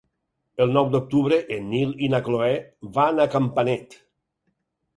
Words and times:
El 0.63 0.71
nou 0.77 0.87
d'octubre 0.95 1.37
en 1.57 1.67
Nil 1.75 1.93
i 2.07 2.11
na 2.15 2.23
Cloè 2.29 2.49
van 2.99 3.25
a 3.27 3.31
Campanet. 3.37 3.97